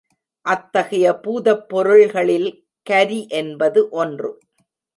அத்தகைய 0.45 1.07
பூதப்பொருள்களில் 1.23 2.49
கரி 2.87 3.27
என்பது 3.31 3.89
ஒன்று. 3.91 4.31